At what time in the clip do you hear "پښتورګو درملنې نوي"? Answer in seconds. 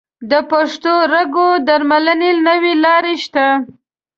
0.49-2.73